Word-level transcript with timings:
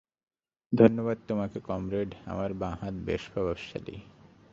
ধন্যবাদ 0.73 1.17
তোমাকে, 1.27 1.59
কমরেড, 1.59 2.09
আমার 2.25 2.53
বাঁ 2.53 2.73
হাত 2.81 2.95
বেশ 3.05 3.21
প্রভাবশালী। 3.33 3.97